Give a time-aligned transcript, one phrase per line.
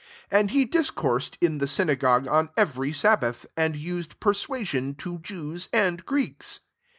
[0.15, 4.65] *] 4 And he dis coursed in the synagogue on every sabbath; and used persua
[4.65, 6.61] sion to Jews and Greeks.